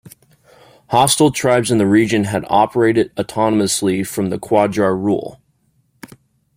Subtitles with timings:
[0.89, 5.39] Hostile tribes in the region had operated autonomously from the Qajar rule.